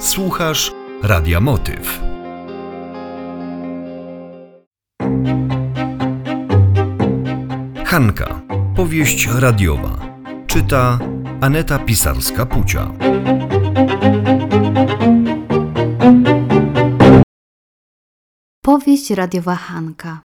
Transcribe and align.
Słuchasz 0.00 0.72
Radia 1.02 1.40
Motyw. 1.40 2.00
Hanka. 7.84 8.42
Powieść 8.76 9.28
radiowa. 9.38 10.18
Czyta 10.46 10.98
Aneta 11.40 11.78
Pisarska-Pucia. 11.78 12.92
Powieść 18.62 19.10
radiowa 19.10 19.54
Hanka. 19.54 20.22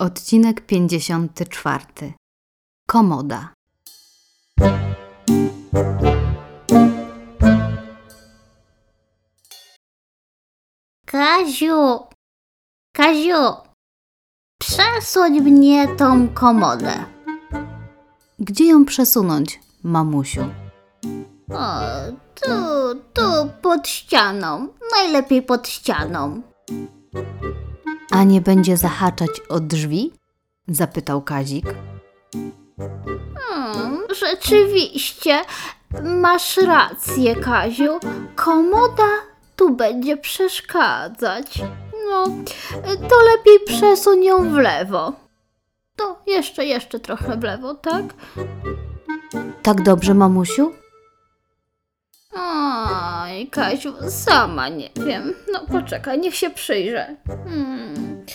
Odcinek 0.00 0.66
54. 0.66 1.84
Komoda. 2.86 3.52
Kaziu, 11.12 12.06
Kaziu, 12.96 13.56
przesuń 14.60 15.40
mnie 15.40 15.88
tą 15.88 16.28
komodę. 16.28 17.04
Gdzie 18.38 18.66
ją 18.66 18.84
przesunąć, 18.84 19.60
mamusiu? 19.82 20.44
O, 21.50 21.80
tu, 22.34 22.50
tu, 23.12 23.22
pod 23.62 23.88
ścianą. 23.88 24.68
Najlepiej 24.96 25.42
pod 25.42 25.68
ścianą. 25.68 26.42
A 28.10 28.24
nie 28.24 28.40
będzie 28.40 28.76
zahaczać 28.76 29.30
o 29.48 29.60
drzwi? 29.60 30.12
Zapytał 30.68 31.22
Kazik. 31.22 31.66
Hmm, 33.38 33.98
rzeczywiście, 34.20 35.40
masz 36.02 36.56
rację, 36.56 37.36
Kaziu. 37.36 37.98
Komoda 38.36 39.31
tu 39.62 39.70
będzie 39.70 40.16
przeszkadzać. 40.16 41.62
No, 42.10 42.24
to 43.08 43.16
lepiej 43.22 43.60
przesuń 43.66 44.24
ją 44.24 44.50
w 44.50 44.54
lewo. 44.54 45.12
To 45.96 46.18
jeszcze, 46.26 46.64
jeszcze 46.64 47.00
trochę 47.00 47.36
w 47.36 47.42
lewo, 47.42 47.74
tak? 47.74 48.04
Tak 49.62 49.82
dobrze, 49.82 50.14
mamusiu? 50.14 50.72
Oj, 52.36 53.46
Kaziu, 53.50 53.92
sama 54.10 54.68
nie 54.68 54.90
wiem. 55.06 55.34
No 55.52 55.60
poczekaj, 55.72 56.18
niech 56.18 56.34
się 56.36 56.50
przyjrzę. 56.50 57.16
Hmm. 57.26 58.26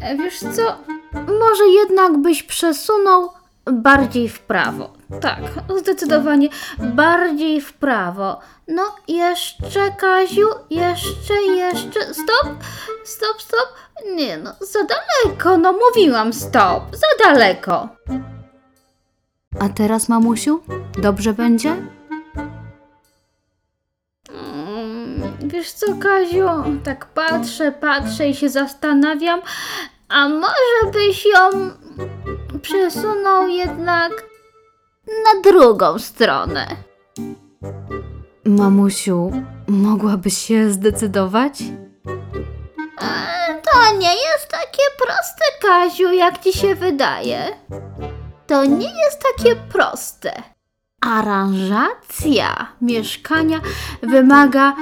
E, 0.00 0.16
Wiesz 0.16 0.38
co, 0.38 0.76
może 1.12 1.66
jednak 1.66 2.18
byś 2.18 2.42
przesunął 2.42 3.30
bardziej 3.72 4.28
w 4.28 4.40
prawo. 4.40 4.92
Tak, 5.20 5.40
zdecydowanie 5.80 6.48
bardziej 6.78 7.60
w 7.60 7.72
prawo. 7.72 8.40
No, 8.68 8.82
jeszcze, 9.08 9.90
Kaziu, 9.98 10.48
jeszcze, 10.70 11.34
jeszcze. 11.34 12.14
Stop, 12.14 12.54
stop, 13.04 13.42
stop. 13.42 13.68
Nie 14.14 14.36
no, 14.36 14.52
za 14.60 14.78
daleko, 14.84 15.56
no 15.58 15.72
mówiłam 15.72 16.32
stop, 16.32 16.96
za 16.96 17.24
daleko. 17.24 17.88
A 19.60 19.68
teraz, 19.68 20.08
mamusiu? 20.08 20.62
Dobrze 21.02 21.32
będzie? 21.32 21.76
Mm, 24.30 25.36
Wiesz 25.40 25.72
co, 25.72 25.86
Kaziu, 25.96 26.48
tak 26.84 27.06
patrzę, 27.06 27.72
patrzę 27.72 28.28
i 28.28 28.34
się 28.34 28.48
zastanawiam, 28.48 29.40
a 30.08 30.28
może 30.28 30.92
byś 30.92 31.24
ją 31.26 31.70
przesunął 32.62 33.48
jednak 33.48 34.12
na 35.06 35.40
drugą 35.50 35.98
stronę. 35.98 36.66
Mamusiu, 38.44 39.30
mogłabyś 39.68 40.38
się 40.38 40.70
zdecydować? 40.70 41.60
E, 43.02 43.62
To 43.62 43.96
nie 43.98 44.14
jest 44.14 44.48
takie 44.50 44.82
proste, 44.98 45.44
Kaziu, 45.62 46.12
jak 46.12 46.38
ci 46.42 46.52
się 46.52 46.74
wydaje. 46.74 47.46
To 48.46 48.64
nie 48.64 48.88
jest 49.04 49.22
takie 49.22 49.56
proste. 49.56 50.42
Aranżacja 51.00 52.66
mieszkania 52.80 53.60
wymaga 54.02 54.76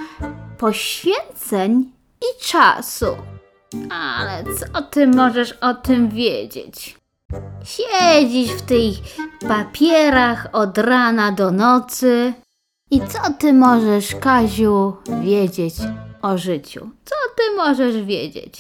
poświęceń 0.58 1.92
i 2.20 2.44
czasu. 2.44 3.16
Ale 3.92 4.44
co 4.58 4.82
ty 4.82 5.06
możesz 5.06 5.52
o 5.52 5.74
tym 5.74 6.08
wiedzieć? 6.08 6.98
Siedzisz 7.64 8.50
w 8.50 8.62
tych 8.62 8.94
papierach 9.48 10.48
od 10.52 10.78
rana 10.78 11.32
do 11.32 11.50
nocy. 11.50 12.32
I 12.90 13.00
co 13.00 13.32
ty 13.38 13.52
możesz, 13.52 14.14
Kaziu, 14.14 14.96
wiedzieć 15.22 15.74
o 16.22 16.38
życiu? 16.38 16.80
Co 17.04 17.14
ty 17.36 17.56
możesz 17.56 18.02
wiedzieć? 18.02 18.58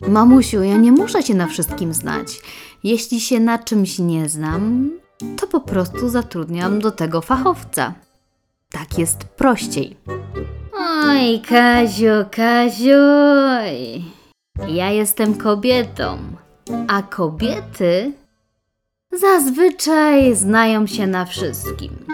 Mamusiu, 0.00 0.62
ja 0.62 0.76
nie 0.76 0.92
muszę 0.92 1.22
się 1.22 1.34
na 1.34 1.46
wszystkim 1.46 1.94
znać. 1.94 2.40
Jeśli 2.84 3.20
się 3.20 3.40
na 3.40 3.58
czymś 3.58 3.98
nie 3.98 4.28
znam, 4.28 4.90
to 5.36 5.46
po 5.46 5.60
prostu 5.60 6.08
zatrudniam 6.08 6.80
do 6.80 6.90
tego 6.90 7.20
fachowca. 7.20 7.94
Tak 8.70 8.98
jest 8.98 9.24
prościej. 9.24 9.96
Oj, 11.06 11.40
Kaziu, 11.48 12.12
Kaziuj. 12.30 14.04
Ja 14.68 14.90
jestem 14.90 15.34
kobietą, 15.34 16.18
a 16.88 17.02
kobiety 17.02 18.12
zazwyczaj 19.12 20.34
znają 20.34 20.86
się 20.86 21.06
na 21.06 21.24
wszystkim. 21.24 22.06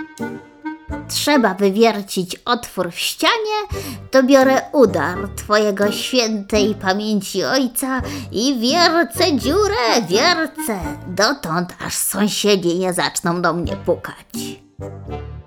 Trzeba 1.09 1.55
wywiercić 1.55 2.37
otwór 2.45 2.91
w 2.91 2.99
ścianie, 2.99 3.83
to 4.11 4.23
biorę 4.23 4.63
udar 4.73 5.29
twojego 5.37 5.93
świętej 5.93 6.75
pamięci 6.75 7.45
ojca 7.45 8.03
i 8.33 8.59
wiercę 8.61 9.37
dziurę, 9.37 10.03
wiercę, 10.09 10.81
dotąd 11.07 11.75
aż 11.87 11.95
sąsiedzi 11.95 12.79
nie 12.79 12.93
zaczną 12.93 13.43
do 13.43 13.53
mnie 13.53 13.77
pukać. 13.77 14.61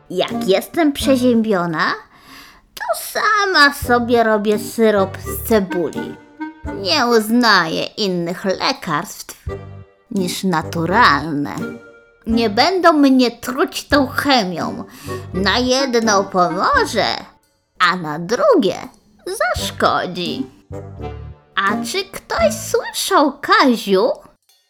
Jak 0.10 0.48
jestem 0.48 0.94
przeziębiona, 0.94 1.94
to 2.76 3.02
sama 3.02 3.74
sobie 3.74 4.24
robię 4.24 4.60
syrop 4.60 5.18
z 5.18 5.48
cebuli. 5.50 6.29
Nie 6.76 7.06
uznaję 7.06 7.84
innych 7.84 8.46
lekarstw 8.46 9.46
niż 10.12 10.44
naturalne. 10.44 11.56
Nie 12.28 12.50
będą 12.50 12.94
mnie 12.94 13.32
truć 13.32 13.88
tą 13.88 14.08
chemią. 14.08 14.84
Na 15.34 15.58
jedno 15.58 16.24
pomoże, 16.24 17.16
a 17.80 17.96
na 17.96 18.20
drugie 18.20 18.78
zaszkodzi. 19.26 20.46
A 21.56 21.86
czy 21.86 22.04
ktoś 22.06 22.54
słyszał, 22.54 23.40
Kaziu, 23.42 24.12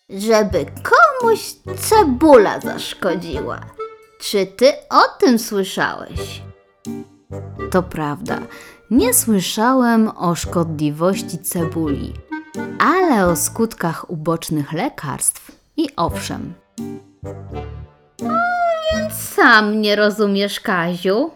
żeby 0.10 0.66
komuś 0.84 1.40
cebula 1.80 2.60
zaszkodziła? 2.60 3.60
Czy 4.20 4.46
ty 4.46 4.74
o 4.90 5.02
tym 5.20 5.40
słyszałeś? 5.40 6.42
To 7.72 7.84
prawda, 7.84 8.40
nie 8.92 9.14
słyszałem 9.14 10.12
o 10.18 10.36
szkodliwości 10.36 11.38
cebuli, 11.40 12.14
ale 12.80 13.28
o 13.28 13.36
skutkach 13.36 14.10
ubocznych 14.10 14.74
lekarstw 14.74 15.52
i 15.78 15.88
owszem. 15.96 16.54
Sam 19.12 19.82
nie 19.82 19.96
rozumiesz, 19.96 20.60
Kaziu. 20.60 21.32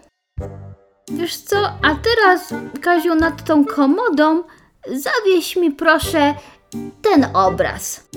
Wiesz 1.12 1.36
co, 1.36 1.56
a 1.82 1.94
teraz, 1.94 2.54
Kaziu, 2.80 3.14
nad 3.14 3.44
tą 3.44 3.64
komodą 3.64 4.42
zawieś 4.86 5.56
mi 5.56 5.70
proszę 5.70 6.34
ten 7.02 7.26
obraz. 7.36 8.08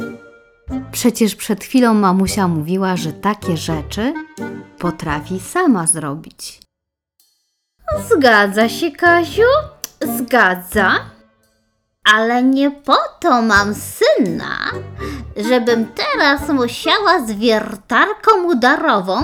Przecież 0.92 1.36
przed 1.36 1.64
chwilą 1.64 1.94
mamusia 1.94 2.48
mówiła, 2.48 2.96
że 2.96 3.14
takie 3.14 3.58
rzeczy 3.58 4.14
potrafi 4.78 5.40
sama 5.40 5.88
zrobić. 5.88 6.67
Zgadza 8.10 8.70
się, 8.70 8.92
Kaziu? 8.92 9.44
Zgadza. 10.18 10.92
Ale 12.14 12.44
nie 12.44 12.72
po 12.72 12.98
to 13.20 13.42
mam 13.42 13.76
syna, 13.76 14.58
żebym 15.50 15.86
teraz 15.86 16.50
musiała 16.50 17.26
z 17.26 17.32
wiertarką 17.32 18.44
udarową 18.46 19.24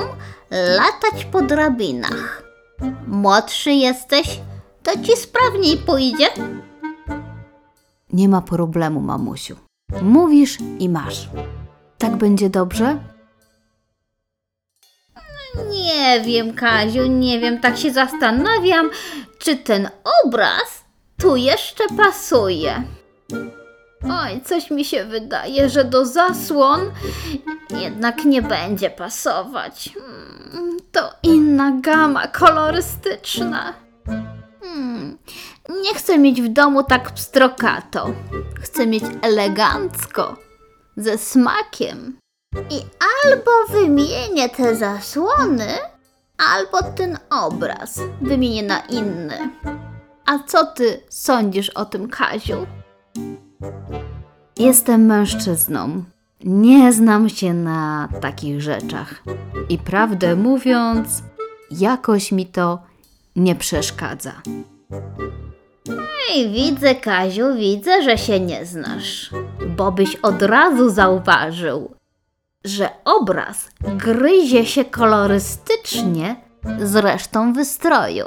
latać 0.52 1.26
po 1.32 1.42
drabinach. 1.42 2.44
Młodszy 3.08 3.72
jesteś, 3.72 4.40
to 4.84 4.92
ci 5.04 5.18
sprawniej 5.18 5.78
pójdzie. 5.78 6.28
Nie 8.14 8.30
ma 8.30 8.42
problemu, 8.42 9.00
mamusiu. 9.00 9.56
Mówisz 10.02 10.58
i 10.80 10.90
masz. 10.90 11.30
Tak 11.98 12.16
będzie 12.16 12.50
dobrze? 12.50 12.98
Nie 15.70 16.22
wiem, 16.22 16.54
Kaziu, 16.54 17.06
nie 17.08 17.40
wiem, 17.40 17.60
tak 17.60 17.78
się 17.78 17.92
zastanawiam, 17.92 18.90
czy 19.40 19.56
ten 19.58 19.90
obraz 20.26 20.84
tu 21.22 21.36
jeszcze 21.36 21.84
pasuje. 21.98 22.84
Oj, 24.24 24.42
coś 24.46 24.72
mi 24.72 24.86
się 24.86 25.06
wydaje, 25.06 25.70
że 25.70 25.84
do 25.86 26.06
zasłon 26.06 26.80
jednak 27.70 28.26
nie 28.26 28.42
będzie 28.42 28.90
pasować. 28.90 29.90
Hmm, 30.52 30.78
To 30.92 31.10
inna 31.24 31.72
gama 31.82 32.28
kolorystyczna. 32.28 33.74
Nie 35.84 35.94
chcę 35.96 36.18
mieć 36.20 36.42
w 36.42 36.48
domu 36.48 36.84
tak 36.84 37.12
pstrokato. 37.12 38.10
Chcę 38.62 38.88
mieć 38.88 39.04
elegancko, 39.22 40.38
ze 40.98 41.18
smakiem. 41.18 42.18
I 42.70 42.76
albo 43.26 43.52
wymienię 43.70 44.50
te 44.50 44.76
zasłony, 44.76 45.68
albo 46.38 46.84
ten 46.96 47.18
obraz 47.30 48.00
wymienię 48.22 48.64
na 48.64 48.80
inny. 48.80 49.50
A 50.26 50.40
co 50.40 50.66
ty 50.66 51.02
sądzisz 51.10 51.70
o 51.70 51.86
tym, 51.86 52.10
Kaziu? 52.10 52.68
Jestem 54.58 55.06
mężczyzną. 55.06 56.04
Nie 56.44 56.94
znam 56.94 57.30
się 57.30 57.54
na 57.54 58.10
takich 58.22 58.62
rzeczach. 58.62 59.24
I 59.70 59.78
prawdę 59.78 60.36
mówiąc, 60.36 61.24
jakoś 61.72 62.32
mi 62.32 62.46
to 62.46 62.80
nie 63.36 63.56
przeszkadza. 63.56 64.32
Ej, 66.32 66.50
widzę, 66.50 66.96
Kaziu, 66.96 67.56
widzę, 67.56 68.04
że 68.04 68.18
się 68.18 68.40
nie 68.40 68.66
znasz. 68.66 69.32
Bo 69.78 69.92
byś 69.92 70.16
od 70.16 70.42
razu 70.42 70.90
zauważył, 70.90 71.96
że 72.64 72.90
obraz 73.06 73.70
gryzie 73.82 74.66
się 74.66 74.86
kolorystycznie 74.86 76.36
z 76.80 76.96
resztą 76.96 77.54
wystroju. 77.54 78.26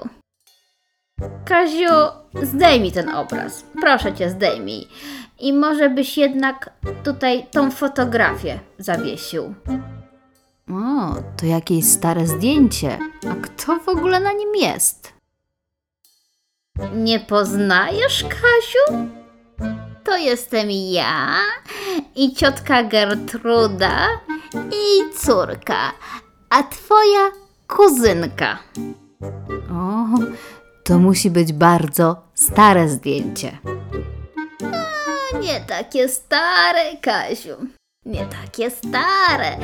Kaziu, 1.44 1.94
zdejmij 2.42 2.92
ten 2.92 3.08
obraz. 3.08 3.64
Proszę 3.80 4.12
cię, 4.14 4.30
zdejmij. 4.30 4.88
I 5.38 5.52
może 5.52 5.90
byś 5.90 6.18
jednak 6.18 6.70
tutaj 7.04 7.46
tą 7.50 7.70
fotografię 7.70 8.60
zawiesił. 8.78 9.54
O, 10.70 11.14
to 11.36 11.46
jakieś 11.46 11.84
stare 11.84 12.26
zdjęcie. 12.26 12.98
A 13.30 13.34
kto 13.34 13.78
w 13.78 13.88
ogóle 13.88 14.20
na 14.20 14.32
nim 14.32 14.54
jest? 14.54 15.12
Nie 16.94 17.20
poznajesz, 17.20 18.24
Kasiu? 18.24 19.08
To 20.06 20.16
jestem 20.16 20.70
ja 20.70 21.36
i 22.16 22.34
ciotka 22.34 22.82
Gertruda 22.82 24.08
i 24.54 25.10
córka, 25.18 25.92
a 26.50 26.62
twoja 26.62 27.30
kuzynka. 27.66 28.58
O, 29.70 30.06
to 30.84 30.98
musi 30.98 31.30
być 31.30 31.52
bardzo 31.52 32.16
stare 32.34 32.88
zdjęcie. 32.88 33.58
Nie 35.40 35.60
takie 35.60 36.08
stare, 36.08 36.96
Kasiu. 37.02 37.56
Nie 38.04 38.26
takie 38.26 38.70
stare. 38.70 39.56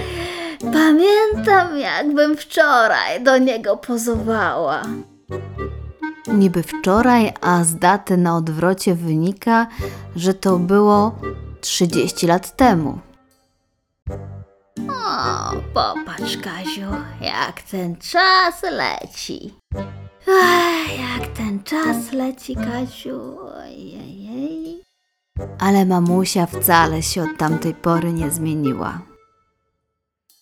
Pamiętam, 0.73 1.79
jakbym 1.79 2.37
wczoraj 2.37 3.23
do 3.23 3.39
niego 3.39 3.77
pozowała. 3.77 4.83
Niby 6.27 6.63
wczoraj, 6.63 7.33
a 7.41 7.65
z 7.65 7.77
daty 7.77 8.17
na 8.17 8.37
odwrocie 8.37 8.95
wynika, 8.95 9.67
że 10.17 10.35
to 10.35 10.59
było 10.59 11.19
30 11.61 12.27
lat 12.27 12.57
temu. 12.57 12.99
O, 14.91 15.53
popatrz, 15.75 16.37
Kaziu, 16.37 16.91
jak 17.21 17.63
ten 17.63 17.97
czas 17.97 18.63
leci. 18.63 19.55
Ach, 20.43 20.99
jak 20.99 21.29
ten 21.29 21.63
czas 21.63 22.13
leci, 22.13 22.57
Kaziu. 22.57 23.39
Ojej. 23.59 24.83
Ale 25.59 25.85
mamusia 25.87 26.47
wcale 26.47 27.03
się 27.03 27.23
od 27.23 27.37
tamtej 27.39 27.75
pory 27.75 28.13
nie 28.13 28.31
zmieniła. 28.31 28.99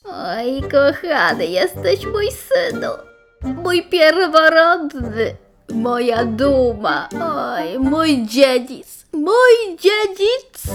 Oj, 0.05 0.62
kochany, 0.62 1.47
jesteś 1.47 2.06
mój 2.06 2.29
synu. 2.31 2.91
Mój 3.43 3.88
pierworodny. 3.88 5.37
Moja 5.75 6.25
duma. 6.25 7.08
Oj, 7.12 7.78
mój 7.78 8.26
dziedzic. 8.26 9.06
Mój 9.12 9.76
dziedzic. 9.78 10.75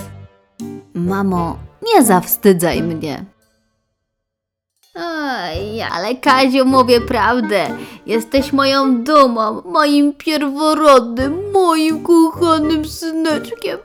Mamo, 0.94 1.58
nie 1.82 2.04
zawstydzaj 2.04 2.84
mnie. 2.84 3.26
Oj, 4.96 5.82
ale 5.82 6.16
Kaziu, 6.16 6.66
mówię 6.66 7.02
prawdę. 7.02 7.68
Jesteś 8.06 8.54
moją 8.54 9.04
dumą, 9.04 9.62
moim 9.66 10.14
pierworodnym, 10.14 11.52
moim 11.52 12.04
kochanym 12.04 12.86
syneczkiem. 12.86 13.78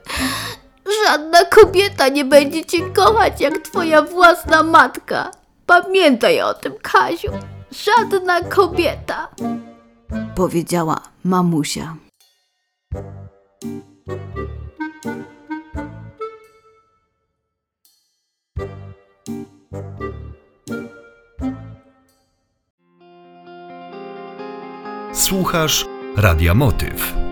Żadna 1.07 1.45
kobieta 1.45 2.09
nie 2.09 2.25
będzie 2.25 2.65
cię 2.65 2.79
kochać 2.97 3.41
jak 3.41 3.59
twoja 3.59 4.03
własna 4.03 4.63
matka. 4.63 5.31
Pamiętaj 5.67 6.41
o 6.43 6.55
tym, 6.55 6.73
Kaziu. 6.83 7.31
Żadna 7.71 8.41
kobieta. 8.41 9.29
Powiedziała 10.35 11.01
mamusia. 11.25 11.97
Słuchasz 25.13 25.87
Radia 26.17 26.55
Motyw. 26.55 27.30